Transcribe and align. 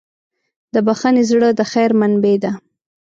د 0.73 0.75
بښنې 0.87 1.23
زړه 1.29 1.49
د 1.53 1.61
خیر 1.71 1.91
منبع 1.99 2.35
ده. 2.43 2.51